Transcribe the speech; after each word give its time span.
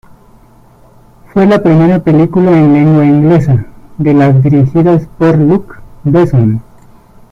Fue 1.31 1.45
la 1.45 1.61
primera 1.61 1.99
película 1.99 2.57
en 2.57 2.73
lengua 2.73 3.05
inglesa 3.05 3.67
de 3.99 4.15
las 4.15 4.41
dirigidas 4.41 5.07
por 5.19 5.37
Luc 5.37 5.75
Besson. 6.03 6.63